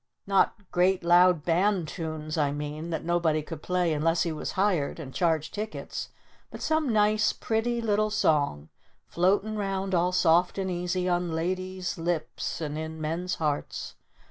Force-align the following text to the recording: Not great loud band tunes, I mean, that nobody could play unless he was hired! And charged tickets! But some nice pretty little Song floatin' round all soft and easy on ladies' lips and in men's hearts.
Not 0.25 0.55
great 0.71 1.03
loud 1.03 1.45
band 1.45 1.87
tunes, 1.87 2.35
I 2.35 2.51
mean, 2.51 2.89
that 2.89 3.05
nobody 3.05 3.43
could 3.43 3.61
play 3.61 3.93
unless 3.93 4.23
he 4.23 4.31
was 4.31 4.53
hired! 4.53 4.99
And 4.99 5.13
charged 5.13 5.53
tickets! 5.53 6.09
But 6.49 6.63
some 6.63 6.91
nice 6.91 7.33
pretty 7.33 7.81
little 7.83 8.09
Song 8.09 8.69
floatin' 9.05 9.57
round 9.59 9.93
all 9.93 10.11
soft 10.11 10.57
and 10.57 10.71
easy 10.71 11.07
on 11.07 11.31
ladies' 11.33 11.99
lips 11.99 12.59
and 12.61 12.79
in 12.79 12.99
men's 12.99 13.35
hearts. 13.35 13.93